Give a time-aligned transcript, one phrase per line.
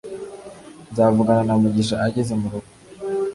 [0.91, 2.67] Nzavugana na mugisha ageze murugo